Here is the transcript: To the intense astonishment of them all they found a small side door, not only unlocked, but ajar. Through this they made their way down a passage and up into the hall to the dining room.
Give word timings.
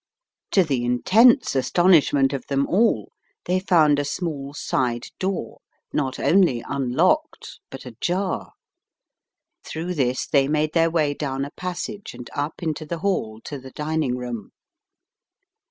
To 0.53 0.63
the 0.63 0.83
intense 0.83 1.55
astonishment 1.55 2.33
of 2.33 2.47
them 2.47 2.65
all 2.65 3.11
they 3.45 3.59
found 3.59 3.99
a 3.99 4.03
small 4.03 4.51
side 4.55 5.03
door, 5.19 5.59
not 5.93 6.17
only 6.17 6.63
unlocked, 6.67 7.59
but 7.69 7.85
ajar. 7.85 8.53
Through 9.63 9.93
this 9.93 10.25
they 10.25 10.47
made 10.47 10.73
their 10.73 10.89
way 10.89 11.13
down 11.13 11.45
a 11.45 11.51
passage 11.51 12.15
and 12.15 12.27
up 12.33 12.63
into 12.63 12.83
the 12.83 12.97
hall 13.05 13.41
to 13.43 13.59
the 13.59 13.69
dining 13.69 14.17
room. 14.17 14.53